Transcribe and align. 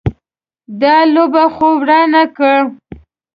دا 0.81 0.95
لوبه 1.13 1.43
خو 1.55 1.67
ورانه 1.81 2.23
که. 2.35 2.51